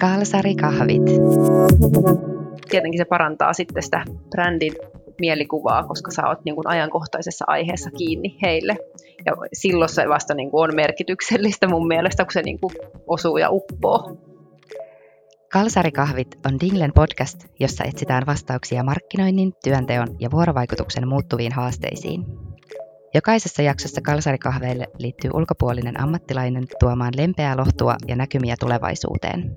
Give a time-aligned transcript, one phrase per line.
[0.00, 1.02] Kalsarikahvit.
[2.70, 4.72] Tietenkin se parantaa sitten sitä brändin
[5.20, 8.76] mielikuvaa, koska sä oot niin kuin ajankohtaisessa aiheessa kiinni heille.
[9.26, 12.72] Ja silloin se vasta niin kuin on merkityksellistä mun mielestä, kun se niin kuin
[13.06, 14.16] osuu ja uppoo.
[15.52, 22.24] Kalsarikahvit on Dinglen podcast, jossa etsitään vastauksia markkinoinnin, työnteon ja vuorovaikutuksen muuttuviin haasteisiin.
[23.14, 29.56] Jokaisessa jaksossa kalsarikahveille liittyy ulkopuolinen ammattilainen tuomaan lempeää lohtua ja näkymiä tulevaisuuteen.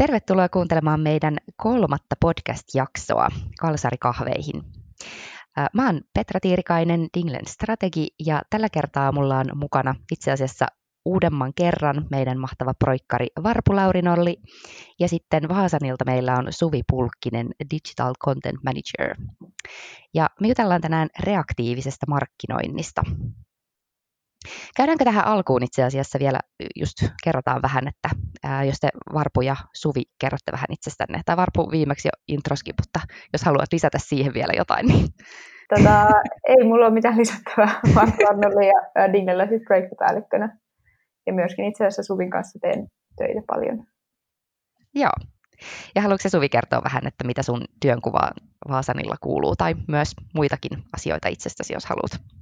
[0.00, 3.28] Tervetuloa kuuntelemaan meidän kolmatta podcast-jaksoa
[3.60, 4.62] Kalsarikahveihin.
[5.74, 10.66] Mä oon Petra Tiirikainen, Dinglen strategi, ja tällä kertaa mulla on mukana itse asiassa
[11.04, 14.36] uudemman kerran meidän mahtava proikkari Varpu Laurinolli,
[15.00, 19.16] ja sitten Vaasanilta meillä on Suvi Pulkkinen, Digital Content Manager.
[20.14, 23.02] Ja me jutellaan tänään reaktiivisesta markkinoinnista.
[24.76, 26.40] Käydäänkö tähän alkuun itse asiassa vielä,
[26.76, 28.08] just kerrotaan vähän, että
[28.44, 33.00] ää, jos te Varpu ja Suvi kerrotte vähän itsestänne, tai Varpu viimeksi jo introskin, mutta
[33.32, 35.06] jos haluat lisätä siihen vielä jotain, niin...
[35.76, 36.06] Tota,
[36.48, 40.58] ei mulla ole mitään lisättävää, Varpu Arnolle ja Dingellä siis projektipäällikkönä.
[41.26, 43.86] Ja myöskin itse asiassa Suvin kanssa teen töitä paljon.
[44.94, 45.12] Joo.
[45.94, 48.32] Ja haluatko Suvi kertoa vähän, että mitä sun työnkuvaan
[48.68, 52.39] Vaasanilla kuuluu, tai myös muitakin asioita itsestäsi, jos haluat?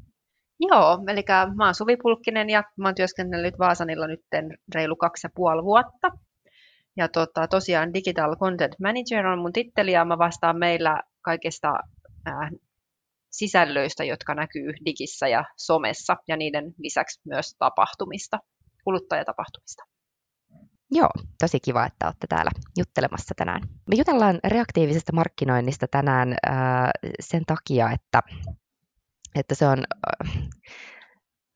[0.61, 1.25] Joo, eli
[1.57, 4.21] mä oon Suvi Pulkkinen ja mä oon työskennellyt Vaasanilla nyt
[4.75, 6.11] reilu kaksi ja puoli vuotta.
[6.97, 11.69] Ja tota, tosiaan Digital Content Manager on mun titteli ja mä vastaan meillä kaikista
[12.29, 12.51] äh,
[13.31, 18.39] sisällöistä, jotka näkyy digissä ja somessa ja niiden lisäksi myös tapahtumista,
[18.85, 19.83] kuluttajatapahtumista.
[20.91, 23.61] Joo, tosi kiva, että olette täällä juttelemassa tänään.
[23.63, 28.21] Me jutellaan reaktiivisesta markkinoinnista tänään äh, sen takia, että
[29.35, 30.49] että se on äh,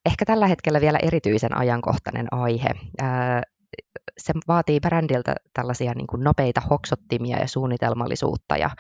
[0.07, 2.71] ehkä tällä hetkellä vielä erityisen ajankohtainen aihe.
[3.03, 3.43] Äh,
[4.19, 8.71] se vaatii brändiltä tällaisia niin kuin nopeita hoksottimia ja suunnitelmallisuutta ja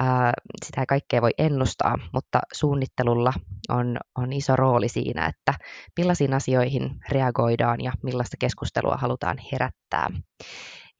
[0.00, 0.32] äh,
[0.64, 3.32] sitä ei kaikkea voi ennustaa, mutta suunnittelulla
[3.68, 5.54] on, on iso rooli siinä, että
[5.98, 10.10] millaisiin asioihin reagoidaan ja millaista keskustelua halutaan herättää.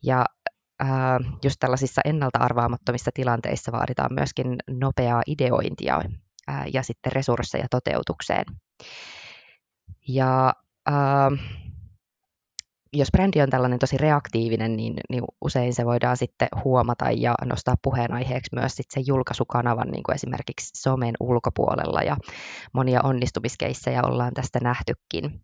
[0.03, 0.25] Ja
[1.45, 6.03] just tällaisissa ennalta arvaamattomissa tilanteissa vaaditaan myöskin nopeaa ideointia
[6.73, 8.45] ja sitten resursseja toteutukseen.
[10.09, 10.53] Ja
[10.89, 11.39] äh,
[12.93, 17.75] jos brändi on tällainen tosi reaktiivinen, niin, niin usein se voidaan sitten huomata ja nostaa
[17.83, 22.17] puheenaiheeksi myös sitten sen julkaisukanavan, niin kuin esimerkiksi somen ulkopuolella, ja
[22.73, 25.41] monia onnistumiskeissejä ollaan tästä nähtykin.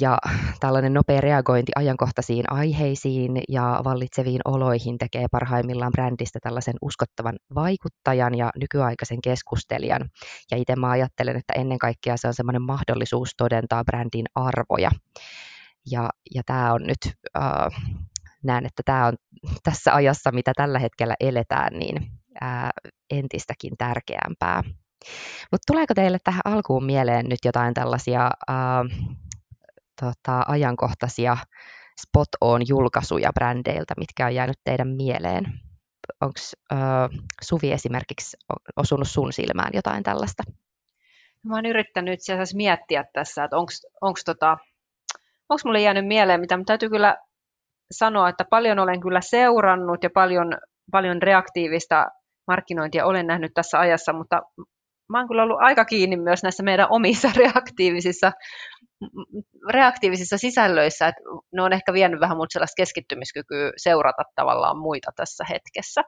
[0.00, 0.18] Ja
[0.60, 8.50] tällainen nopea reagointi ajankohtaisiin aiheisiin ja vallitseviin oloihin tekee parhaimmillaan brändistä tällaisen uskottavan vaikuttajan ja
[8.60, 10.10] nykyaikaisen keskustelijan.
[10.50, 14.90] Ja itse mä ajattelen, että ennen kaikkea se on semmoinen mahdollisuus todentaa brändin arvoja.
[15.90, 17.82] Ja, ja tämä on nyt, äh,
[18.44, 19.14] näen, että tämä on
[19.64, 22.10] tässä ajassa, mitä tällä hetkellä eletään, niin
[22.42, 22.70] äh,
[23.10, 24.62] entistäkin tärkeämpää.
[25.52, 28.56] Mutta tuleeko teille tähän alkuun mieleen nyt jotain tällaisia äh,
[30.00, 31.36] tota, ajankohtaisia
[32.00, 35.44] spot on julkaisuja brändeiltä, mitkä on jäänyt teidän mieleen?
[36.20, 36.40] Onko
[37.42, 38.36] Suvi esimerkiksi
[38.76, 40.42] osunut sun silmään jotain tällaista?
[41.42, 43.56] Mä oon yrittänyt itse miettiä tässä, että
[44.00, 44.58] onko tota,
[45.64, 47.16] mulle jäänyt mieleen mitä, mutta täytyy kyllä
[47.90, 50.58] sanoa, että paljon olen kyllä seurannut ja paljon,
[50.90, 52.06] paljon reaktiivista
[52.46, 54.42] markkinointia olen nähnyt tässä ajassa, mutta
[55.08, 58.32] mä oon kyllä ollut aika kiinni myös näissä meidän omissa reaktiivisissa,
[59.70, 61.20] reaktiivisissa sisällöissä, että
[61.52, 66.02] ne on ehkä vienyt vähän mut sellaista keskittymiskykyä seurata tavallaan muita tässä hetkessä.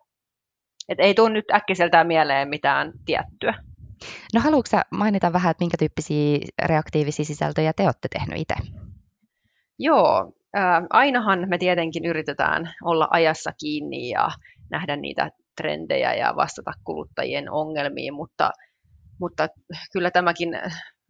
[0.88, 3.54] Et ei tule nyt äkkiseltään mieleen mitään tiettyä.
[4.34, 8.54] No haluatko sä mainita vähän, että minkä tyyppisiä reaktiivisia sisältöjä te olette tehnyt itse?
[9.78, 14.28] Joo, äh, ainahan me tietenkin yritetään olla ajassa kiinni ja
[14.70, 18.50] nähdä niitä trendejä ja vastata kuluttajien ongelmiin, mutta
[19.20, 19.48] mutta
[19.92, 20.60] kyllä tämäkin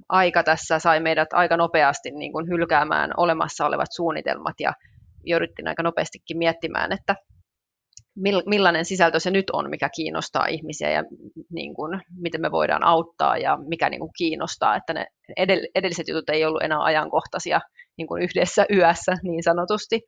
[0.09, 4.72] aika tässä sai meidät aika nopeasti niin kuin hylkäämään olemassa olevat suunnitelmat ja
[5.25, 7.16] jouduttiin aika nopeastikin miettimään, että
[8.47, 11.04] millainen sisältö se nyt on, mikä kiinnostaa ihmisiä ja
[11.51, 15.07] niin kuin, miten me voidaan auttaa ja mikä niin kuin kiinnostaa, että ne
[15.75, 17.60] edelliset jutut ei ollut enää ajankohtaisia
[17.98, 20.01] niin kuin yhdessä yössä niin sanotusti,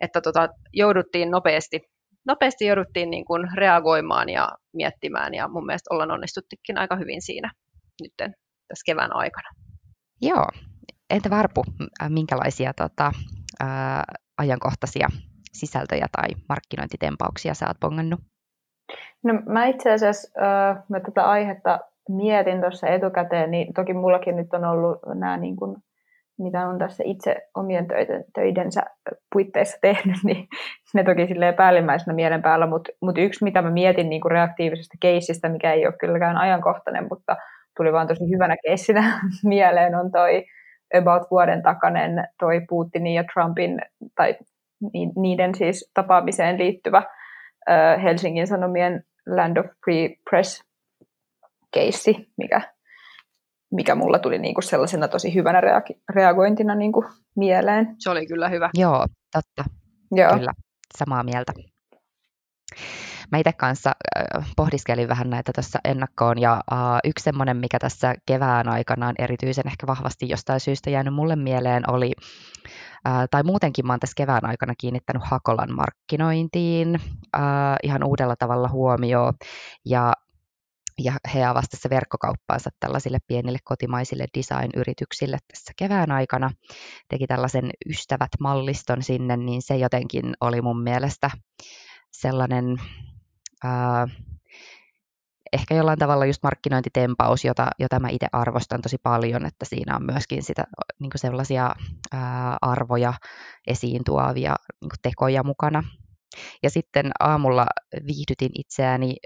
[0.00, 1.80] että tota, jouduttiin nopeasti
[2.26, 7.50] nopeasti jouduttiin niin kuin reagoimaan ja miettimään ja mun mielestä ollaan onnistuttikin aika hyvin siinä
[8.02, 9.48] nyt tässä kevään aikana.
[10.22, 10.46] Joo.
[11.10, 11.64] Entä Varpu,
[12.08, 13.12] minkälaisia tota,
[13.60, 14.04] ää,
[14.38, 15.08] ajankohtaisia
[15.52, 18.20] sisältöjä tai markkinointitempauksia sä oot bongannut?
[19.24, 24.54] No mä itse asiassa, äh, mä tätä aihetta mietin tuossa etukäteen, niin toki mullakin nyt
[24.54, 25.76] on ollut nämä niin kuin
[26.42, 28.82] mitä on tässä itse omien töiden, töidensä
[29.32, 30.48] puitteissa tehnyt, niin
[30.94, 34.96] ne toki silleen päällimmäisenä mielen päällä, mutta mut yksi, mitä mä mietin niin kuin reaktiivisesta
[35.00, 37.36] keissistä, mikä ei ole kylläkään ajankohtainen, mutta
[37.76, 40.44] tuli vaan tosi hyvänä keissinä mieleen, on toi
[40.94, 43.82] about vuoden takainen toi Putinin ja Trumpin,
[44.16, 44.36] tai
[45.16, 47.02] niiden siis tapaamiseen liittyvä
[48.02, 50.64] Helsingin Sanomien Land of Free Press
[51.74, 52.60] keissi, mikä
[53.70, 57.06] mikä mulla tuli niin kuin sellaisena tosi hyvänä reagointina reagointina niin kuin
[57.36, 57.96] mieleen.
[57.98, 58.70] Se oli kyllä hyvä.
[58.74, 59.64] Joo, totta.
[60.12, 60.38] Joo.
[60.38, 60.52] Kyllä,
[60.98, 61.52] samaa mieltä.
[63.32, 68.14] Mä itse kanssa äh, pohdiskelin vähän näitä tässä ennakkoon, ja äh, yksi semmoinen, mikä tässä
[68.26, 72.12] kevään aikana on erityisen ehkä vahvasti jostain syystä jäänyt mulle mieleen, oli,
[73.08, 77.00] äh, tai muutenkin mä oon tässä kevään aikana kiinnittänyt Hakolan markkinointiin
[77.36, 77.42] äh,
[77.82, 79.34] ihan uudella tavalla huomioon,
[79.84, 80.12] ja
[81.04, 86.50] ja he avasivat tässä verkkokauppaansa tällaisille pienille kotimaisille design-yrityksille tässä kevään aikana.
[87.08, 91.30] Teki tällaisen ystävät-malliston sinne, niin se jotenkin oli mun mielestä
[92.12, 92.64] sellainen
[93.64, 94.08] ää,
[95.52, 100.06] ehkä jollain tavalla just markkinointitempaus, jota, jota mä itse arvostan tosi paljon, että siinä on
[100.06, 100.64] myöskin sitä,
[101.00, 101.74] niin sellaisia
[102.12, 103.14] ää, arvoja
[103.66, 105.82] esiin tuovia niin tekoja mukana.
[106.62, 107.66] Ja sitten aamulla
[108.06, 109.16] viihdytin itseäni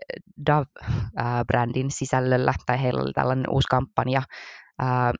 [0.50, 4.22] Dove-brändin sisällöllä, tai heillä oli tällainen uusi kampanja,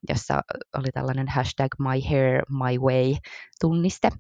[0.09, 0.41] jossa
[0.79, 3.15] oli tällainen hashtag my hair, my way
[3.61, 4.11] tunniste.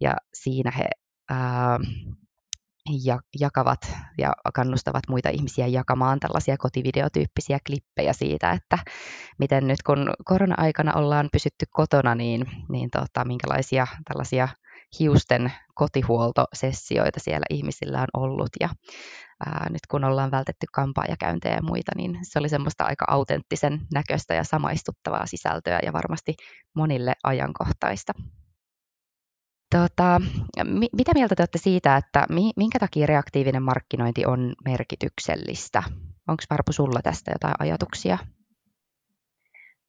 [0.00, 0.88] Ja siinä he
[3.04, 3.78] ja jakavat
[4.18, 8.78] ja kannustavat muita ihmisiä jakamaan tällaisia kotivideotyyppisiä klippejä siitä, että
[9.38, 14.48] miten nyt kun korona-aikana ollaan pysytty kotona, niin, niin tota, minkälaisia tällaisia
[15.00, 18.68] hiusten kotihuoltosessioita siellä ihmisillä on ollut ja
[19.46, 24.34] ää, nyt kun ollaan vältetty kampaajakäyntejä ja muita, niin se oli semmoista aika autenttisen näköistä
[24.34, 26.34] ja samaistuttavaa sisältöä ja varmasti
[26.74, 28.12] monille ajankohtaista.
[29.70, 30.20] Tota,
[30.64, 35.82] mi- mitä mieltä te olette siitä, että mi- minkä takia reaktiivinen markkinointi on merkityksellistä?
[36.28, 38.18] Onko Varpu sulla tästä jotain ajatuksia?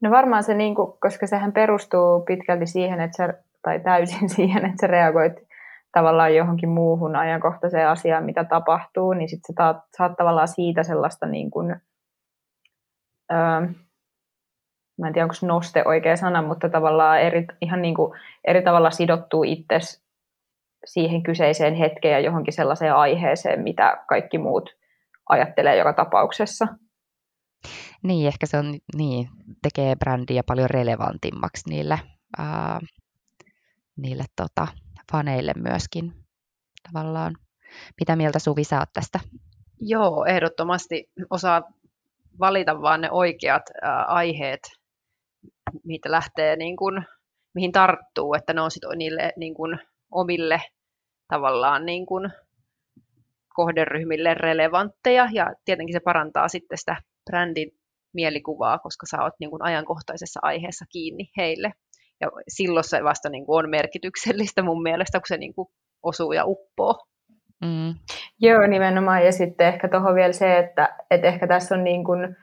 [0.02, 3.34] No varmaan se, niin kuin, koska sehän perustuu pitkälti siihen, että sä
[3.66, 5.34] tai täysin siihen, että sä reagoit
[5.92, 11.26] tavallaan johonkin muuhun ajankohtaiseen asiaan, mitä tapahtuu, niin sitten sä taat, saat tavallaan siitä sellaista
[11.28, 11.76] niin kuin,
[13.32, 13.62] öö,
[15.00, 18.12] mä en tiedä onko noste oikea sana, mutta tavallaan eri, ihan niin kuin
[18.48, 20.06] eri tavalla sidottuu itses
[20.86, 24.70] siihen kyseiseen hetkeen ja johonkin sellaiseen aiheeseen, mitä kaikki muut
[25.30, 26.68] ajattelee joka tapauksessa.
[28.04, 29.28] Niin, ehkä se on, niin,
[29.62, 32.00] tekee brändiä paljon relevantimmaksi niille
[32.38, 32.80] ää,
[33.98, 34.68] niille tota,
[35.12, 36.14] faneille myöskin
[36.88, 37.36] tavallaan.
[38.02, 39.20] Mitä mieltä Suvi sä oot tästä?
[39.80, 41.62] Joo, ehdottomasti osaa
[42.40, 44.60] valita vaan ne oikeat ää, aiheet,
[45.84, 47.06] mitä lähtee niin kuin,
[47.56, 49.80] mihin tarttuu, että ne on sit niille niin kuin,
[50.12, 50.62] omille
[51.28, 52.32] tavallaan niin kuin,
[53.56, 56.96] kohderyhmille relevantteja ja tietenkin se parantaa sitten sitä
[57.26, 57.72] brändin
[58.14, 61.72] mielikuvaa, koska sä oot niin kuin ajankohtaisessa aiheessa kiinni heille.
[62.22, 65.68] Ja silloin se vasta niin kuin on merkityksellistä mun mielestä, kun se niin kuin
[66.04, 66.96] osuu ja uppoo.
[67.62, 67.94] Mm.
[68.40, 69.26] Joo, nimenomaan.
[69.26, 72.36] Ja sitten ehkä tuohon vielä se, että, että ehkä tässä on niin kuin,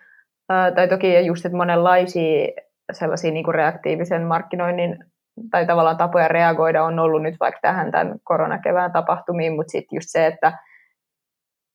[0.75, 2.47] tai toki just, että monenlaisia
[2.93, 5.05] sellaisia niin kuin reaktiivisen markkinoinnin
[5.51, 10.09] tai tavallaan tapoja reagoida on ollut nyt vaikka tähän tämän koronakevään tapahtumiin, mutta sitten just
[10.09, 10.59] se, että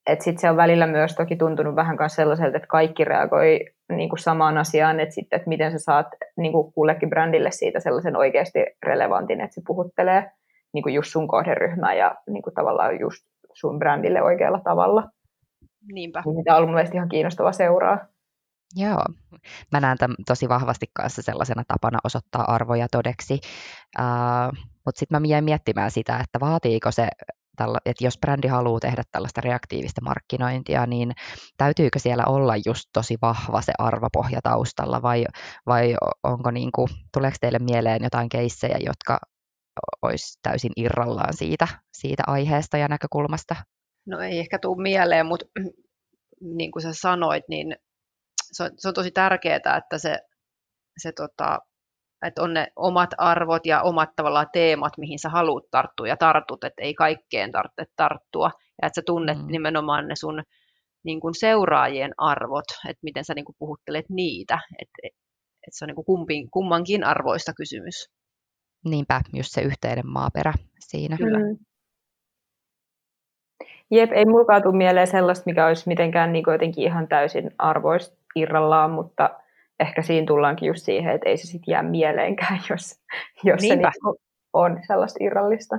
[0.07, 4.09] et sit se on välillä myös toki tuntunut vähän myös sellaiselta, että kaikki reagoi niin
[4.09, 8.15] kuin samaan asiaan, että, sitten, että miten sä saat niin kuin kullekin brändille siitä sellaisen
[8.15, 10.31] oikeasti relevantin, että se puhuttelee
[10.73, 15.03] niin kuin just sun kohderyhmää ja niin kuin tavallaan just sun brändille oikealla tavalla.
[15.93, 16.23] Niinpä.
[16.37, 17.97] Mitä on ollut mielestäni ihan kiinnostava seuraa.
[18.75, 19.03] Joo,
[19.71, 23.39] mä näen tämän tosi vahvasti kanssa sellaisena tapana osoittaa arvoja todeksi,
[23.99, 27.07] uh, mutta sitten mä jäin miettimään sitä, että vaatiiko se
[27.85, 31.11] että jos brändi haluaa tehdä tällaista reaktiivista markkinointia, niin
[31.57, 35.25] täytyykö siellä olla just tosi vahva se arvopohja taustalla vai,
[35.65, 39.19] vai onko niin kuin, tuleeko teille mieleen jotain keissejä, jotka
[40.01, 43.55] olisi täysin irrallaan siitä, siitä aiheesta ja näkökulmasta?
[44.07, 45.45] No ei ehkä tule mieleen, mutta
[46.41, 47.75] niin kuin sä sanoit, niin
[48.51, 50.17] se on, se on tosi tärkeää, että se,
[50.97, 51.59] se tota,
[52.25, 56.63] että on ne omat arvot ja omat tavallaan teemat, mihin sä haluat tarttua ja tartut,
[56.63, 58.51] että ei kaikkeen tarvitse tarttua.
[58.81, 59.47] Ja että sä tunnet mm.
[59.47, 60.43] nimenomaan ne sun
[61.03, 64.59] niin kuin seuraajien arvot, että miten sä niin kuin puhuttelet niitä.
[64.81, 65.17] Että
[65.67, 68.09] että se on niin kuin kumpin, kummankin arvoista kysymys.
[68.85, 71.17] Niinpä, just se yhteinen maaperä siinä.
[71.17, 71.39] Kyllä.
[71.39, 71.57] Mm.
[73.91, 78.91] Jep, ei mukaan tule mieleen sellaista, mikä olisi mitenkään niin jotenkin ihan täysin arvoista irrallaan,
[78.91, 79.29] mutta
[79.79, 82.95] ehkä siinä tullaankin just siihen, että ei se sitten jää mieleenkään, jos,
[83.43, 84.19] jos se niinku
[84.53, 85.75] on sellaista irrallista.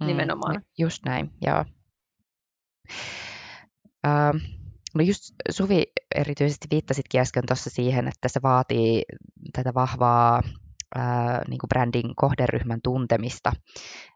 [0.00, 0.62] Mm, Nimenomaan.
[0.78, 1.64] Just näin, joo.
[4.06, 4.40] Uh,
[4.94, 5.82] no just Suvi
[6.14, 9.02] erityisesti viittasitkin äsken tuossa siihen, että se vaatii
[9.52, 10.42] tätä vahvaa
[10.94, 13.52] ää, niin kuin brändin kohderyhmän tuntemista,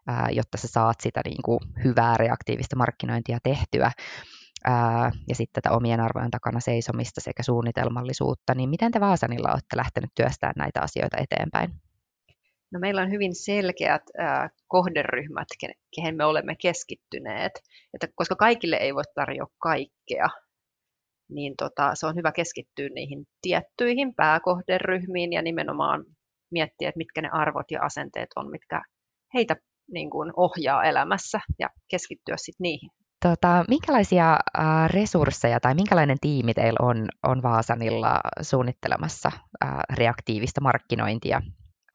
[0.07, 3.91] ää, jotta sä saat sitä niin kuin hyvää reaktiivista markkinointia tehtyä
[4.63, 9.77] ää, ja sitten tätä omien arvojen takana seisomista sekä suunnitelmallisuutta, niin miten te Vaasanilla olette
[9.77, 11.73] lähtenyt työstämään näitä asioita eteenpäin?
[12.71, 15.47] No meillä on hyvin selkeät äh, kohderyhmät,
[15.95, 17.51] kehen me olemme keskittyneet.
[17.93, 20.29] Että koska kaikille ei voi tarjota kaikkea,
[21.29, 26.05] niin tota, se on hyvä keskittyä niihin tiettyihin pääkohderyhmiin ja nimenomaan
[26.51, 28.81] miettiä, että mitkä ne arvot ja asenteet on, mitkä
[29.33, 29.55] heitä
[29.91, 32.89] niin kuin ohjaa elämässä ja keskittyä sitten niihin.
[33.23, 39.31] Tota, minkälaisia äh, resursseja tai minkälainen tiimi teillä on, on Vaasanilla suunnittelemassa
[39.63, 41.41] äh, reaktiivista markkinointia?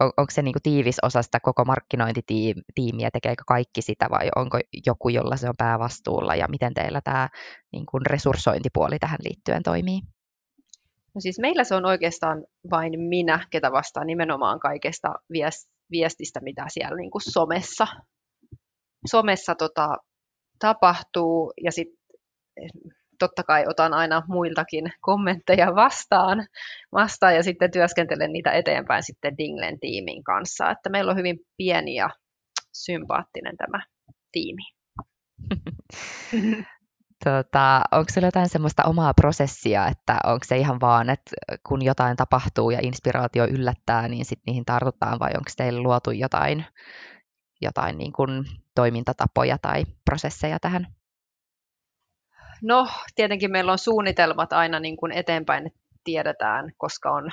[0.00, 5.08] On, onko se niinku tiivis osa sitä koko markkinointitiimiä, tekeekö kaikki sitä vai onko joku,
[5.08, 7.28] jolla se on päävastuulla ja miten teillä tämä
[7.72, 10.00] niinku resurssointipuoli tähän liittyen toimii?
[11.14, 15.08] No siis meillä se on oikeastaan vain minä, ketä vastaa nimenomaan kaikesta
[15.90, 17.86] viestistä, mitä siellä niin kuin somessa,
[19.06, 19.96] somessa tota,
[20.58, 21.52] tapahtuu.
[21.64, 21.98] Ja sitten
[23.18, 26.46] totta kai otan aina muiltakin kommentteja vastaan,
[26.92, 30.70] vastaan ja sitten työskentelen niitä eteenpäin sitten Dinglen tiimin kanssa.
[30.70, 32.10] Että meillä on hyvin pieni ja
[32.72, 33.82] sympaattinen tämä
[34.32, 34.62] tiimi.
[37.24, 41.30] Tota, onko sinulla jotain semmoista omaa prosessia, että onko se ihan vaan, että
[41.68, 46.64] kun jotain tapahtuu ja inspiraatio yllättää, niin sitten niihin tartutaan, vai onko teille luotu jotain,
[47.60, 50.86] jotain niin kuin toimintatapoja tai prosesseja tähän?
[52.62, 57.30] No, tietenkin meillä on suunnitelmat aina niin kuin eteenpäin, että tiedetään, koska on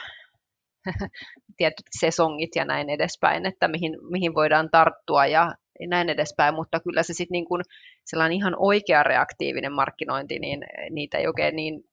[1.58, 5.55] tietyt sesongit ja näin edespäin, että mihin, mihin voidaan tarttua ja
[5.88, 7.62] näin edespäin, mutta kyllä se sitten niin kuin
[8.05, 11.84] sellainen ihan oikea reaktiivinen markkinointi, niin niitä ei oikein niin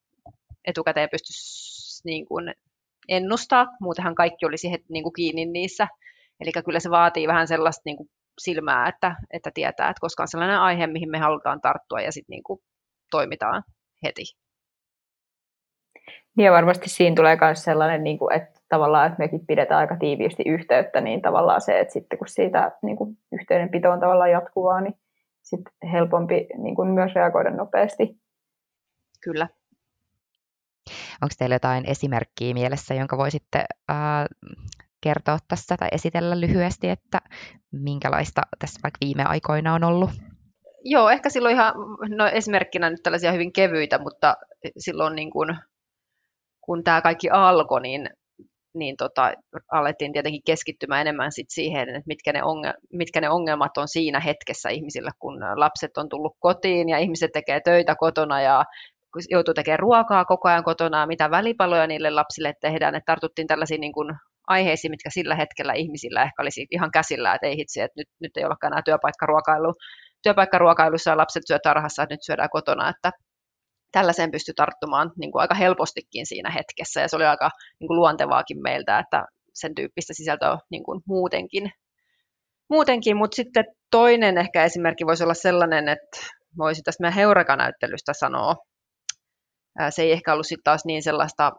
[0.65, 1.33] etukäteen pysty
[2.05, 2.55] niin kuin
[3.09, 5.89] ennustaa, muutenhan kaikki olisi heti niin kuin kiinni niissä.
[6.41, 8.09] Eli kyllä se vaatii vähän sellaista niin kuin
[8.39, 12.35] silmää, että, että tietää, että koska on sellainen aihe, mihin me halutaan tarttua ja sitten
[12.35, 12.61] niin kuin
[13.11, 13.63] toimitaan
[14.03, 14.23] heti.
[16.37, 19.97] Niin ja varmasti siinä tulee myös sellainen, niin kuin, että tavallaan, että mekin pidetään aika
[19.97, 24.81] tiiviisti yhteyttä, niin tavallaan se, että sitten kun siitä niin kuin yhteydenpito on tavallaan jatkuvaa,
[24.81, 24.95] niin
[25.43, 28.17] sitten helpompi niin kuin myös reagoida nopeasti.
[29.25, 29.49] Kyllä.
[31.23, 33.97] Onko teillä jotain esimerkkiä mielessä, jonka voisitte äh,
[35.03, 37.19] kertoa tässä tai esitellä lyhyesti, että
[37.73, 40.11] minkälaista tässä vaikka viime aikoina on ollut?
[40.85, 41.75] Joo, ehkä silloin ihan
[42.17, 44.37] no esimerkkinä nyt tällaisia hyvin kevyitä, mutta
[44.79, 45.57] silloin niin kuin,
[46.61, 48.11] kun tämä kaikki alkoi, niin
[48.75, 49.33] niin tota,
[49.73, 54.21] alettiin tietenkin keskittymään enemmän sit siihen, että mitkä ne, ongel- mitkä ne ongelmat on siinä
[54.21, 58.65] hetkessä ihmisillä, kun lapset on tullut kotiin ja ihmiset tekee töitä kotona ja
[59.31, 63.93] joutuu tekemään ruokaa koko ajan kotona, mitä välipaloja niille lapsille tehdään, että tartuttiin tällaisiin niin
[63.93, 64.15] kuin
[64.53, 68.37] aiheisiin, mitkä sillä hetkellä ihmisillä ehkä olisi ihan käsillä, että ei hitsi, että nyt, nyt
[68.37, 69.73] ei olekaan enää työpaikkaruokailu,
[70.23, 73.11] työpaikkaruokailussa ja lapset syö tarhassa, että nyt syödään kotona, että
[73.93, 77.97] tällaiseen pystyi tarttumaan niin kuin aika helpostikin siinä hetkessä, ja se oli aika niin kuin
[77.97, 81.71] luontevaakin meiltä, että sen tyyppistä sisältöä niin kuin muutenkin.
[82.71, 83.17] muutenkin.
[83.17, 86.19] Mutta sitten toinen ehkä esimerkki voisi olla sellainen, että
[86.59, 88.57] voisi tästä meidän Heureka-näyttelystä sanoa.
[89.91, 91.53] Se ei ehkä ollut sitten taas niin sellaista,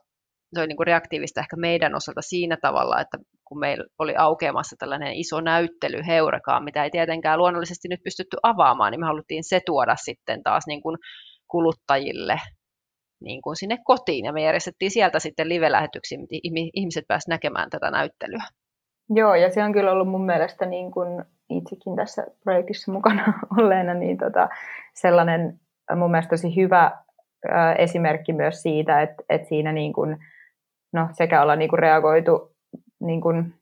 [0.54, 4.76] se oli niin kuin reaktiivista ehkä meidän osalta siinä tavalla, että kun meillä oli aukeamassa
[4.80, 9.60] tällainen iso näyttely Heurekaan, mitä ei tietenkään luonnollisesti nyt pystytty avaamaan, niin me haluttiin se
[9.66, 10.98] tuoda sitten taas niin kuin
[11.48, 12.38] kuluttajille
[13.24, 16.18] niin kuin sinne kotiin, ja me järjestettiin sieltä sitten live-lähetyksiä,
[16.74, 18.44] ihmiset pääsivät näkemään tätä näyttelyä.
[19.10, 23.94] Joo, ja se on kyllä ollut mun mielestä niin kuin itsekin tässä projektissa mukana olleena,
[23.94, 24.50] niin tota,
[24.94, 25.60] sellainen
[25.96, 26.92] mun mielestä tosi hyvä
[27.78, 30.18] esimerkki myös siitä, että, että siinä niin kuin,
[30.94, 32.56] no, sekä ollaan niin kuin reagoitu
[33.00, 33.54] niin kuin,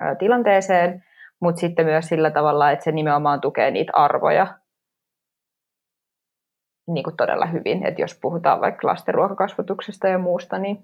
[0.00, 1.04] ää, tilanteeseen,
[1.40, 4.58] mutta sitten myös sillä tavalla, että se nimenomaan tukee niitä arvoja,
[6.88, 7.86] niin kuin todella hyvin.
[7.86, 10.78] Että jos puhutaan vaikka lasten ruokakasvatuksesta ja muusta, niin,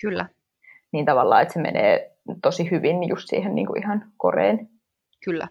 [0.00, 0.28] Kyllä.
[0.92, 4.68] niin tavallaan, että se menee tosi hyvin just siihen niin kuin ihan koreen.
[5.24, 5.48] Kyllä.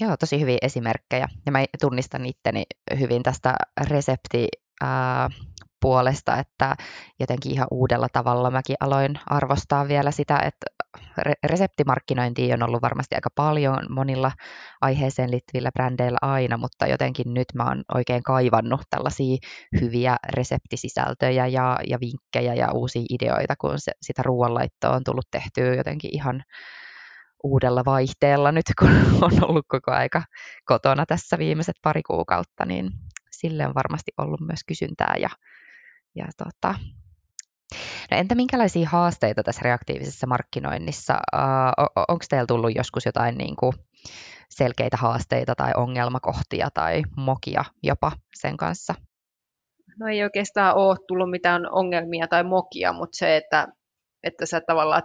[0.00, 1.28] Joo, tosi hyviä esimerkkejä.
[1.46, 2.62] Ja mä tunnistan itteni
[2.98, 3.54] hyvin tästä
[3.90, 4.48] resepti
[5.80, 6.74] puolesta, että
[7.20, 10.66] jotenkin ihan uudella tavalla mäkin aloin arvostaa vielä sitä, että
[11.44, 14.32] reseptimarkkinointia on ollut varmasti aika paljon monilla
[14.80, 19.36] aiheeseen liittyvillä brändeillä aina, mutta jotenkin nyt mä oon oikein kaivannut tällaisia
[19.80, 25.74] hyviä reseptisisältöjä ja, ja vinkkejä ja uusia ideoita, kun se, sitä ruoanlaittoa on tullut tehtyä
[25.74, 26.42] jotenkin ihan
[27.44, 28.90] uudella vaihteella nyt, kun
[29.26, 30.22] on ollut koko aika
[30.64, 32.90] kotona tässä viimeiset pari kuukautta, niin
[33.30, 35.28] sille on varmasti ollut myös kysyntää ja,
[36.14, 36.74] ja tota,
[38.10, 41.14] No entä minkälaisia haasteita tässä reaktiivisessa markkinoinnissa?
[41.34, 43.72] Uh, Onko teillä tullut joskus jotain niin kuin
[44.50, 48.94] selkeitä haasteita tai ongelmakohtia tai mokia jopa sen kanssa?
[49.98, 53.68] No ei oikeastaan ole tullut mitään ongelmia tai mokia, mutta se, että,
[54.22, 55.02] että sä tavallaan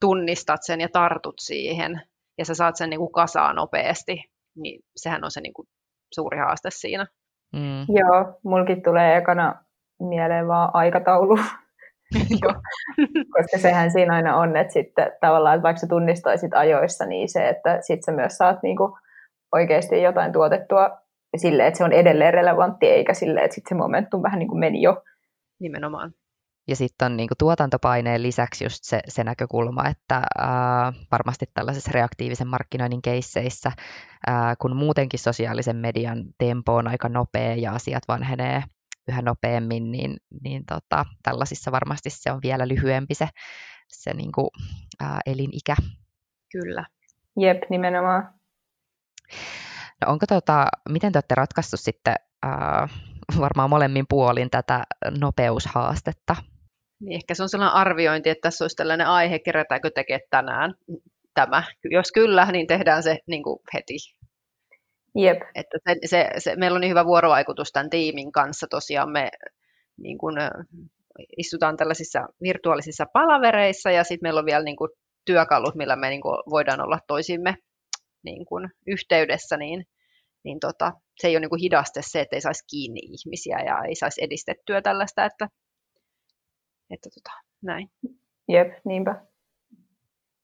[0.00, 2.02] tunnistat sen ja tartut siihen
[2.38, 4.24] ja sä saat sen niin kuin kasaan nopeasti,
[4.56, 5.68] niin sehän on se niin kuin
[6.14, 7.06] suuri haaste siinä.
[7.52, 7.96] Mm.
[7.96, 9.64] Joo, mulkin tulee ekana
[10.04, 11.38] mieleen vaan aikataulu.
[13.36, 17.48] Koska sehän siinä aina on, että sitten tavallaan, että vaikka sä tunnistaisit ajoissa, niin se,
[17.48, 18.98] että sitten sä myös saat niinku
[19.52, 20.90] oikeasti jotain tuotettua
[21.36, 24.60] silleen, että se on edelleen relevantti, eikä silleen, että sitten se momentum vähän niin kuin
[24.60, 25.02] meni jo.
[25.60, 26.12] Nimenomaan.
[26.68, 31.90] Ja sitten on niin kuin tuotantopaineen lisäksi just se, se näkökulma, että ää, varmasti tällaisessa
[31.94, 33.72] reaktiivisen markkinoinnin keisseissä,
[34.26, 38.62] ää, kun muutenkin sosiaalisen median tempo on aika nopea ja asiat vanhenee
[39.08, 43.28] yhä nopeammin, niin, niin tota, tällaisissa varmasti se on vielä lyhyempi se,
[43.88, 44.48] se niin kuin,
[45.00, 45.76] ää, elinikä.
[46.52, 46.84] Kyllä.
[47.40, 48.34] Jep, nimenomaan.
[50.00, 52.88] No onko tota, miten te olette ratkaissut sitten ää,
[53.38, 54.82] varmaan molemmin puolin tätä
[55.20, 56.36] nopeushaastetta?
[57.00, 60.74] Niin ehkä se on sellainen arviointi, että tässä olisi tällainen aihe, kerätäänkö tekee tänään
[61.34, 61.62] tämä.
[61.90, 63.94] Jos kyllä, niin tehdään se niin kuin heti.
[65.14, 65.38] Jep.
[65.54, 68.66] Että se, se, se, meillä on niin hyvä vuorovaikutus tämän tiimin kanssa.
[68.70, 69.30] Tosiaan me
[69.96, 70.36] niin kuin,
[71.38, 74.90] istutaan tällaisissa virtuaalisissa palavereissa ja sitten meillä on vielä niin kuin,
[75.24, 77.54] työkalut, millä me niin kuin, voidaan olla toisimme
[78.22, 79.84] niin kuin, yhteydessä, niin,
[80.44, 83.84] niin tota, se ei ole niin kuin, hidaste se, että ei saisi kiinni ihmisiä ja
[83.88, 85.48] ei saisi edistettyä tällaista, että,
[86.90, 87.30] että tota,
[87.62, 87.90] näin.
[88.48, 89.31] Jep, niinpä.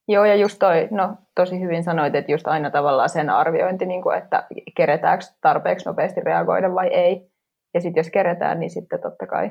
[0.08, 4.02] Joo, ja just toi, no tosi hyvin sanoit, että just aina tavallaan sen arviointi, niin
[4.02, 4.46] kuin, että
[4.76, 7.30] keretäänkö tarpeeksi nopeasti reagoida vai ei.
[7.74, 9.50] Ja sitten jos keretään, niin sitten totta kai.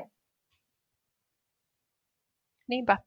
[2.68, 2.98] Niinpä.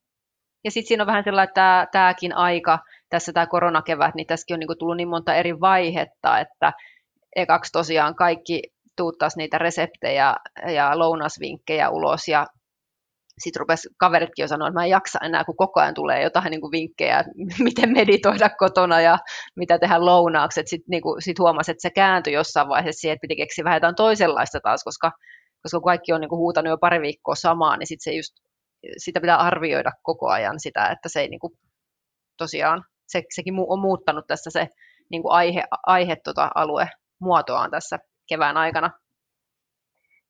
[0.64, 4.60] Ja sitten siinä on vähän sellainen, että tämäkin aika, tässä tämä koronakevät, niin tässäkin on
[4.60, 6.74] niin tullut niin monta eri vaihetta, että
[7.36, 8.62] ekaksi tosiaan kaikki
[8.98, 10.36] tuuttaisi niitä reseptejä
[10.68, 12.48] ja lounasvinkkejä ulos ja
[13.44, 16.52] sitten rupesi kaveritkin jo sanoa, että mä en jaksa enää, kun koko ajan tulee jotain
[16.52, 17.24] niin kuin vinkkejä,
[17.60, 19.18] miten meditoida kotona ja
[19.56, 20.62] mitä tehdä lounaaksi.
[20.66, 23.96] Sitten niin sit huomasi, että se kääntyi jossain vaiheessa siihen, että piti keksiä vähän jotain
[23.96, 25.12] toisenlaista taas, koska,
[25.64, 28.34] koska kaikki on niin kuin huutanut jo pari viikkoa samaa, niin sit se just,
[28.98, 31.54] sitä pitää arvioida koko ajan sitä, että se ei niin kuin,
[32.38, 34.68] tosiaan, se, sekin on muuttanut tässä se
[35.12, 38.00] niin kuin aihe, aihe tota, alue muotoaan tässä
[38.30, 38.92] kevään aikana.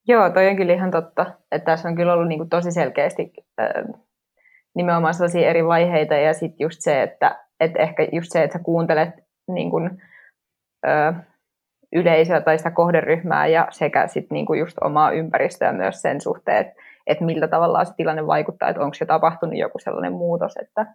[0.07, 1.25] Joo, toi on kyllä ihan totta.
[1.51, 4.01] Että tässä on kyllä ollut niin kuin tosi selkeästi äh,
[4.75, 8.63] nimenomaan sellaisia eri vaiheita ja sitten just se, että, että ehkä just se, että sä
[8.63, 9.09] kuuntelet
[9.47, 10.01] niin kuin,
[10.87, 11.15] äh,
[11.93, 16.57] yleisöä tai sitä kohderyhmää ja sekä sitten niin kuin just omaa ympäristöä myös sen suhteen,
[16.57, 16.73] että,
[17.07, 20.85] että miltä tavallaan se tilanne vaikuttaa, että onko se tapahtunut joku sellainen muutos, että,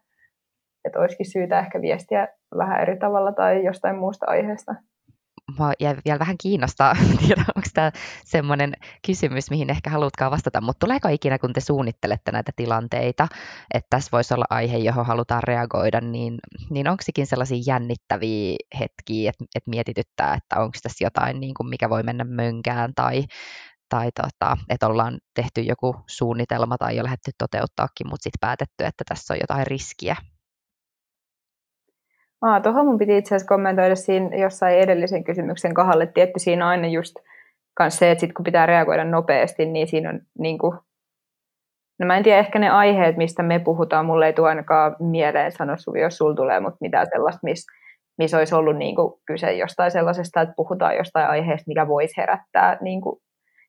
[0.84, 4.74] että olisikin syytä ehkä viestiä vähän eri tavalla tai jostain muusta aiheesta
[5.58, 6.94] mua jäi vielä vähän kiinnostaa,
[7.26, 7.90] tiedä onko tämä
[8.24, 8.72] semmoinen
[9.06, 13.28] kysymys, mihin ehkä haluatkaan vastata, mutta tuleeko ikinä, kun te suunnittelette näitä tilanteita,
[13.74, 16.38] että tässä voisi olla aihe, johon halutaan reagoida, niin,
[16.70, 21.68] niin onko sekin sellaisia jännittäviä hetkiä, että, että mietityttää, että onko tässä jotain, niin kuin
[21.68, 23.24] mikä voi mennä mönkään tai,
[23.88, 29.04] tai tota, että ollaan tehty joku suunnitelma tai jo lähdetty toteuttaakin, mutta sitten päätetty, että
[29.08, 30.16] tässä on jotain riskiä
[32.46, 36.06] Aa, tuohon mun piti itse asiassa kommentoida siinä jossain edellisen kysymyksen kohdalle.
[36.06, 37.16] Tietty siinä on aina just
[37.74, 40.78] kans se, että sit kun pitää reagoida nopeasti, niin siinä on niin kuin,
[41.98, 45.52] no mä en tiedä, ehkä ne aiheet, mistä me puhutaan, mulle ei tule ainakaan mieleen,
[45.52, 47.72] sano Suvi, jos sulla tulee, mutta mitään sellaista, missä
[48.18, 52.78] miss olisi ollut niin kuin kyse jostain sellaisesta, että puhutaan jostain aiheesta, mikä voisi herättää,
[52.80, 53.20] niin kuin,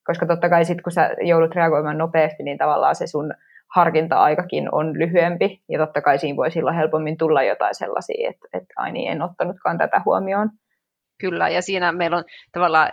[0.03, 3.33] koska totta kai sitten kun sä joudut reagoimaan nopeasti, niin tavallaan se sun
[3.77, 8.73] harkinta-aikakin on lyhyempi, ja totta kai siinä voi silloin helpommin tulla jotain sellaisia, että, että
[8.77, 10.49] ai niin, en ottanutkaan tätä huomioon.
[11.21, 12.89] Kyllä, ja siinä meillä on tavallaan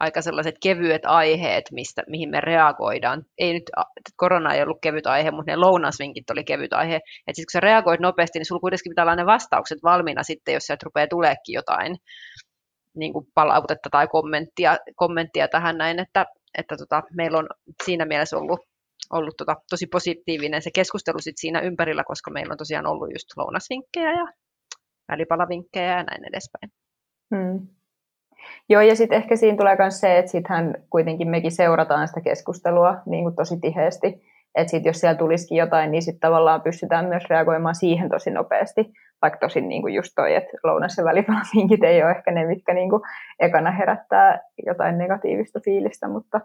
[0.00, 3.24] aika sellaiset kevyet aiheet, mistä, mihin me reagoidaan.
[3.38, 3.70] Ei nyt,
[4.16, 6.96] korona ei ollut kevyt aihe, mutta ne lounasvinkit oli kevyt aihe.
[6.96, 10.54] Että sitten kun sä reagoit nopeasti, niin sulla kuitenkin pitää olla ne vastaukset valmiina sitten,
[10.54, 11.96] jos sieltä rupeaa tuleekin jotain
[12.96, 16.26] niin kuin palautetta tai kommenttia, kommenttia tähän näin, että
[16.58, 17.46] että tota, meillä on
[17.84, 18.60] siinä mielessä ollut,
[19.12, 23.26] ollut tota, tosi positiivinen se keskustelu sit siinä ympärillä, koska meillä on tosiaan ollut just
[23.36, 24.26] lounasvinkkejä ja
[25.08, 26.72] välipalavinkkejä ja näin edespäin.
[27.34, 27.66] Hmm.
[28.68, 32.96] Joo, ja sitten ehkä siinä tulee myös se, että sittenhän kuitenkin mekin seurataan sitä keskustelua
[33.06, 34.22] niin kuin tosi tiheesti,
[34.54, 38.92] että sit jos siellä tulisikin jotain, niin sitten tavallaan pystytään myös reagoimaan siihen tosi nopeasti,
[39.22, 42.74] vaikka tosin niin kuin just toi, että lounas- ja välipalavinkit ei ole ehkä ne, mitkä
[42.74, 43.02] niin kuin
[43.40, 46.40] ekana herättää jotain negatiivista fiilistä, mutta,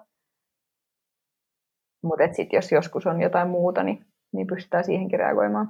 [2.07, 5.69] mutta sitten jos joskus on jotain muuta, niin, niin pystytään siihenkin reagoimaan.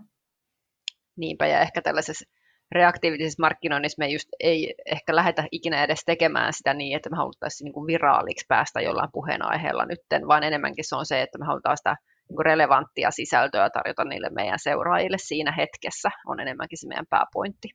[1.18, 2.26] Niinpä, ja ehkä tällaisessa
[2.72, 7.66] reaktiivisessa markkinoinnissa me just ei ehkä lähdetä ikinä edes tekemään sitä niin, että me haluttaisiin
[7.66, 11.78] niin kuin viraaliksi päästä jollain puheenaiheella nytten, vaan enemmänkin se on se, että me halutaan
[11.78, 11.96] sitä
[12.30, 17.68] niin relevanttia sisältöä tarjota niille meidän seuraajille siinä hetkessä, on enemmänkin se meidän pääpointti.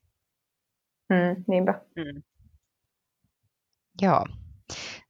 [1.08, 1.80] Mm, niinpä.
[1.96, 2.22] Mm.
[4.02, 4.24] Joo,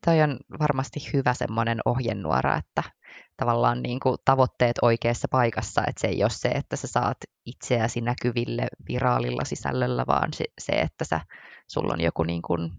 [0.04, 2.82] toi on varmasti hyvä semmoinen ohjenuora, että
[3.36, 8.00] tavallaan niin kuin tavoitteet oikeassa paikassa, että se ei ole se, että sä saat itseäsi
[8.00, 11.20] näkyville viraalilla sisällöllä, vaan se, se että sä,
[11.66, 12.72] sulla on joku niin kuin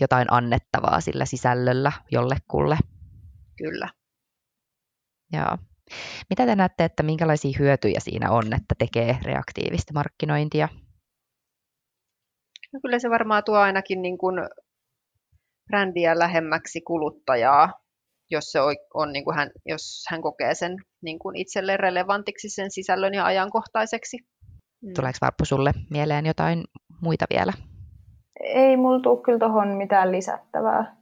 [0.00, 2.78] jotain annettavaa sillä sisällöllä jollekulle.
[3.58, 3.88] Kyllä.
[5.32, 5.58] Joo.
[6.30, 10.68] Mitä te näette, että minkälaisia hyötyjä siinä on, että tekee reaktiivista markkinointia?
[12.72, 14.34] No kyllä se varmaan tuo ainakin niin kuin
[15.66, 17.72] brändiä lähemmäksi kuluttajaa,
[18.30, 22.48] jos, se on, on niin kuin hän, jos hän kokee sen niin kuin itselleen relevantiksi
[22.48, 24.16] sen sisällön ja ajankohtaiseksi.
[24.82, 24.92] Mm.
[24.94, 26.64] Tuleeko Varppu sulle mieleen jotain
[27.00, 27.52] muita vielä?
[28.40, 30.96] Ei mulla tule kyllä tuohon mitään lisättävää.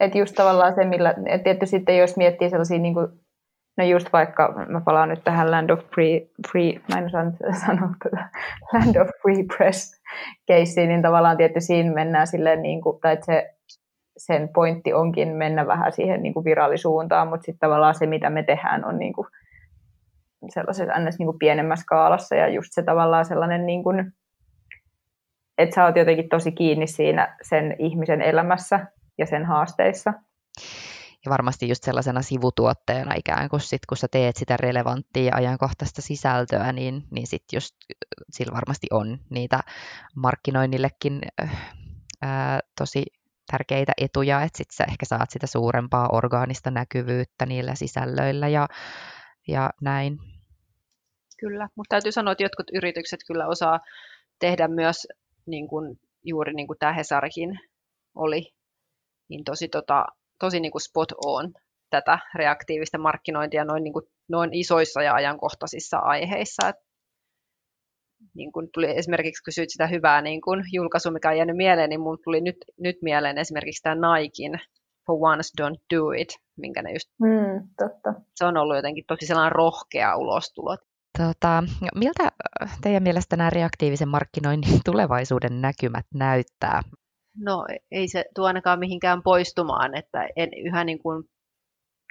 [0.00, 3.19] Että just tavallaan se, millä, että tietysti sitten jos miettii sellaisia, niin kuin,
[3.80, 7.24] no just vaikka, mä palaan nyt tähän Land of Free, free mä en osaa
[7.66, 8.28] sanoa tätä,
[8.72, 10.00] Land of Free Press
[10.46, 13.54] keissiin, niin tavallaan tietysti siinä mennään silleen, niin kuin, tai että se,
[14.16, 18.42] sen pointti onkin mennä vähän siihen niin kuin virallisuuntaan, mutta sitten tavallaan se, mitä me
[18.42, 19.26] tehdään, on niin kuin
[20.48, 21.18] sellaisessa ns.
[21.18, 24.12] Niin kuin pienemmässä skaalassa ja just se tavallaan sellainen, niin kuin,
[25.58, 28.86] että sä oot jotenkin tosi kiinni siinä sen ihmisen elämässä
[29.18, 30.12] ja sen haasteissa.
[31.24, 36.02] Ja varmasti just sellaisena sivutuotteena ikään kuin sit, kun sä teet sitä relevanttia ja ajankohtaista
[36.02, 37.76] sisältöä, niin, niin sit just
[38.30, 39.60] sillä varmasti on niitä
[40.16, 41.20] markkinoinnillekin
[42.22, 43.04] ää, tosi
[43.50, 48.68] tärkeitä etuja, että sit sä ehkä saat sitä suurempaa orgaanista näkyvyyttä niillä sisällöillä ja,
[49.48, 50.18] ja näin.
[51.40, 53.80] Kyllä, mutta täytyy sanoa, että jotkut yritykset kyllä osaa
[54.38, 55.06] tehdä myös
[55.46, 57.60] niin kuin, juuri niin kuin tämä Hesarikin
[58.14, 58.52] oli
[59.28, 60.06] niin tosi, tota,
[60.40, 61.52] tosi niin kuin spot on
[61.90, 66.68] tätä reaktiivista markkinointia noin, niin kuin, noin isoissa ja ajankohtaisissa aiheissa.
[66.68, 66.76] Et,
[68.34, 72.00] niin kuin tuli esimerkiksi kysyit sitä hyvää niin kuin julkaisu, mikä on jäänyt mieleen, niin
[72.24, 74.60] tuli nyt, nyt mieleen esimerkiksi tämä Nikein
[75.06, 77.08] For Once Don't Do It, minkä ne just...
[77.20, 78.22] Mm, totta.
[78.34, 80.76] Se on ollut jotenkin tosi sellainen rohkea ulostulo.
[81.18, 82.28] Tota, miltä
[82.82, 86.82] teidän mielestä nämä reaktiivisen markkinoinnin tulevaisuuden näkymät näyttää?
[87.40, 91.24] No ei se tuo ainakaan mihinkään poistumaan, että en yhä niin kuin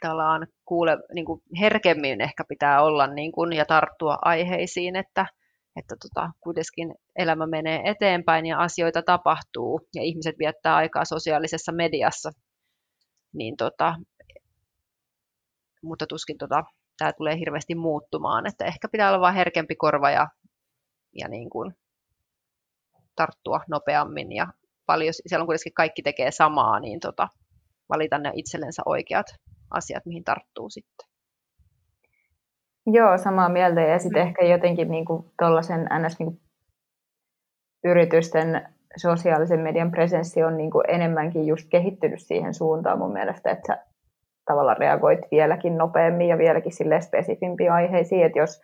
[0.02, 5.26] tavallaan kuule, niin kuin herkemmin ehkä pitää olla niin kuin, ja tarttua aiheisiin, että,
[5.76, 12.32] että tota, kuitenkin elämä menee eteenpäin ja asioita tapahtuu ja ihmiset viettää aikaa sosiaalisessa mediassa,
[13.34, 13.96] niin tota,
[15.84, 16.64] mutta tuskin tota,
[16.98, 20.28] tämä tulee hirveästi muuttumaan, että ehkä pitää olla vain herkempi korva ja,
[21.14, 21.76] ja niin kuin
[23.16, 24.48] tarttua nopeammin ja
[24.92, 27.28] paljon, siellä on kuitenkin kaikki tekee samaa, niin tota,
[27.90, 29.28] valita ne itsellensä oikeat
[29.72, 31.08] asiat, mihin tarttuu sitten.
[32.88, 33.82] Joo, samaa mieltä.
[33.82, 34.28] Ja sitten mm.
[34.28, 35.06] ehkä jotenkin niin
[35.40, 36.20] tuollaisen ns.
[36.20, 36.40] Niin
[37.84, 43.68] yritysten sosiaalisen median presenssi on niin kuin enemmänkin just kehittynyt siihen suuntaan mun mielestä, että
[43.68, 43.84] sä
[44.46, 48.62] tavallaan reagoit vieläkin nopeammin ja vieläkin sille spesifimpiin aiheisiin, että jos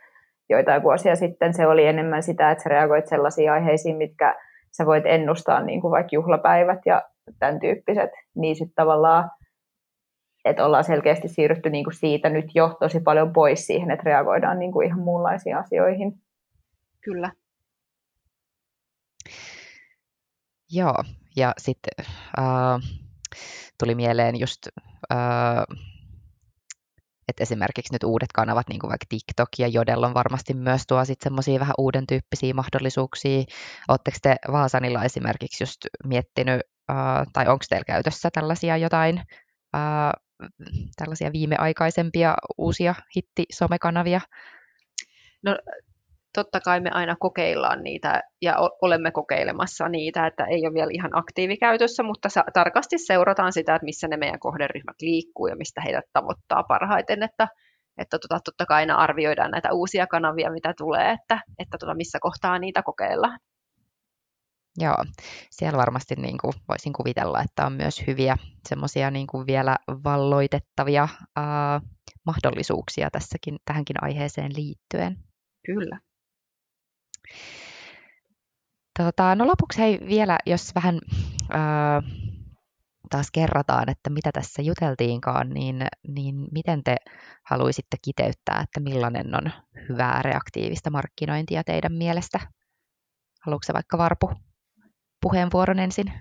[0.50, 4.36] joitain vuosia sitten se oli enemmän sitä, että sä reagoit sellaisiin aiheisiin, mitkä
[4.78, 7.02] sä voit ennustaa niin kuin vaikka juhlapäivät ja
[7.40, 9.32] tämän tyyppiset, niin sitten tavallaan,
[10.46, 14.60] että ollaan selkeästi siirrytty niin kuin siitä nyt jo tosi paljon pois siihen, että reagoidaan
[14.60, 16.22] niin kuin ihan muunlaisiin asioihin.
[17.02, 17.32] Kyllä.
[20.72, 21.04] Joo,
[21.36, 22.06] ja sitten
[22.40, 22.80] äh,
[23.80, 24.68] tuli mieleen just
[25.12, 25.18] äh,
[27.28, 31.06] että esimerkiksi nyt uudet kanavat, niin kuin vaikka TikTok ja Jodel on varmasti myös tuo
[31.06, 33.44] sitten semmoisia vähän uuden tyyppisiä mahdollisuuksia.
[33.88, 36.62] Oletteko te Vaasanilla esimerkiksi just miettinyt,
[36.92, 39.22] uh, tai onko teillä käytössä tällaisia jotain
[39.76, 40.50] uh,
[40.96, 44.22] tällaisia viimeaikaisempia uusia hitti-somekanavia?
[45.44, 45.58] No
[46.36, 51.12] totta kai me aina kokeillaan niitä ja olemme kokeilemassa niitä, että ei ole vielä ihan
[51.14, 56.06] aktiivikäytössä, mutta sa- tarkasti seurataan sitä, että missä ne meidän kohderyhmät liikkuu ja mistä heidät
[56.14, 57.48] tavoittaa parhaiten, että,
[57.98, 62.20] että tota, totta kai aina arvioidaan näitä uusia kanavia, mitä tulee, että, että tota, missä
[62.22, 63.40] kohtaa niitä kokeillaan.
[64.78, 64.96] Joo,
[65.52, 68.36] siellä varmasti niin kuin voisin kuvitella, että on myös hyviä
[68.70, 71.82] semmoisia niin kuin vielä valloitettavia ää,
[72.26, 75.18] mahdollisuuksia tässäkin, tähänkin aiheeseen liittyen.
[75.66, 76.00] Kyllä.
[79.00, 81.00] Tota, no lopuksi hei vielä, jos vähän
[81.52, 82.02] ää,
[83.10, 86.96] taas kerrataan, että mitä tässä juteltiinkaan, niin, niin miten te
[87.44, 89.52] haluaisitte kiteyttää, että millainen on
[89.90, 92.40] hyvää reaktiivista markkinointia teidän mielestä?
[93.46, 94.32] Haluatko vaikka Varpu
[95.22, 96.14] puheenvuoron ensin?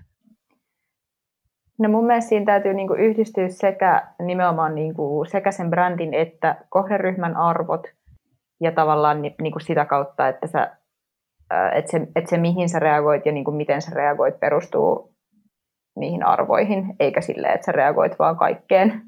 [1.79, 7.35] No mun mielestä siinä täytyy niinku yhdistyä sekä nimenomaan niinku sekä sen brändin että kohderyhmän
[7.35, 7.87] arvot
[8.59, 10.77] ja tavallaan niinku sitä kautta, että, sä,
[11.75, 15.15] että, se, että se mihin sä reagoit ja niinku miten sä reagoit perustuu
[15.95, 19.01] niihin arvoihin, eikä sille, että sä reagoit vaan kaikkeen,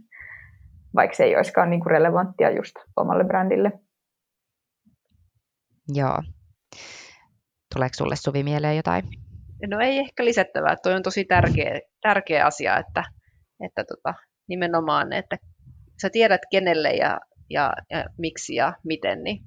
[0.95, 3.71] vaikka se ei olisikaan niinku relevanttia just omalle brändille.
[5.93, 6.17] Joo.
[7.75, 9.03] Tuleeko sulle Suvi mieleen jotain?
[9.67, 10.75] No ei ehkä lisättävää.
[10.83, 13.03] Tuo on tosi tärkeä, tärkeä asia, että,
[13.65, 14.13] että tota,
[14.47, 15.37] nimenomaan, että
[16.01, 17.19] sä tiedät kenelle ja,
[17.49, 19.43] ja, ja miksi ja miten, niin,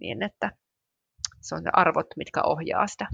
[0.00, 0.50] niin että
[1.48, 3.06] se on ne arvot, mitkä ohjaa sitä.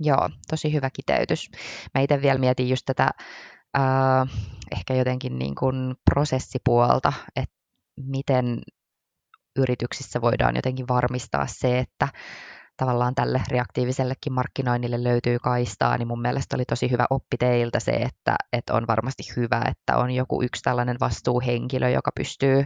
[0.00, 1.50] Joo, tosi hyvä kiteytys.
[1.94, 3.10] Mä itse vielä mietin just tätä
[3.78, 4.28] äh,
[4.72, 7.54] ehkä jotenkin niin kuin prosessipuolta, että
[7.96, 8.58] miten
[9.56, 12.08] yrityksissä voidaan jotenkin varmistaa se, että
[12.78, 17.90] tavallaan tälle reaktiivisellekin markkinoinnille löytyy kaistaa, niin mun mielestä oli tosi hyvä oppi teiltä se,
[17.90, 22.64] että, että on varmasti hyvä, että on joku yksi tällainen vastuuhenkilö, joka pystyy,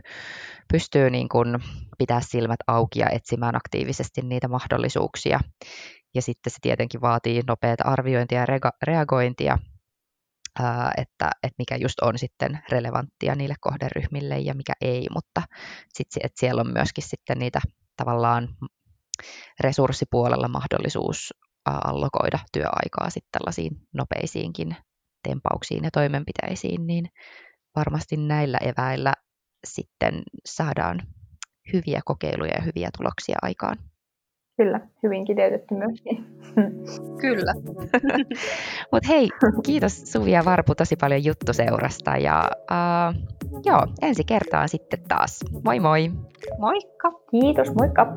[0.73, 1.59] pystyy niin kuin
[1.99, 5.41] pitää silmät auki ja etsimään aktiivisesti niitä mahdollisuuksia.
[6.15, 8.47] Ja sitten se tietenkin vaatii nopeata arviointia ja
[8.83, 9.59] reagointia,
[10.97, 15.43] että, että mikä just on sitten relevanttia niille kohderyhmille ja mikä ei, mutta
[15.89, 17.61] sitten että siellä on myöskin sitten niitä
[17.97, 18.49] tavallaan
[19.61, 24.77] resurssipuolella mahdollisuus allokoida työaikaa sitten tällaisiin nopeisiinkin
[25.29, 27.09] tempauksiin ja toimenpiteisiin, niin
[27.77, 29.13] varmasti näillä eväillä
[29.67, 31.01] sitten saadaan
[31.73, 33.77] hyviä kokeiluja ja hyviä tuloksia aikaan.
[34.57, 36.17] Kyllä, hyvin kiteytetty myöskin.
[37.23, 37.55] Kyllä.
[38.93, 39.29] Mutta hei,
[39.67, 43.15] kiitos Suvi ja Varpu tosi paljon juttuseurasta ja uh,
[43.65, 45.41] joo, ensi kertaan sitten taas.
[45.65, 46.11] Moi moi!
[46.59, 47.13] Moikka!
[47.31, 48.13] Kiitos, moikka!